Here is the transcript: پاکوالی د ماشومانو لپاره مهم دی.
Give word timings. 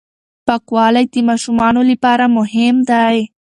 پاکوالی 0.47 1.05
د 1.13 1.15
ماشومانو 1.29 1.81
لپاره 1.91 2.25
مهم 2.37 2.75
دی. 2.89 3.17